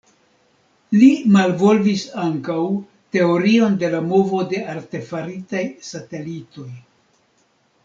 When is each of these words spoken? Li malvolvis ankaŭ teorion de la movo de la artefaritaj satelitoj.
Li 1.01 1.09
malvolvis 1.35 2.05
ankaŭ 2.21 2.57
teorion 3.17 3.77
de 3.85 3.93
la 3.97 4.01
movo 4.07 4.41
de 4.55 4.63
la 4.65 4.75
artefaritaj 4.75 5.65
satelitoj. 5.93 6.69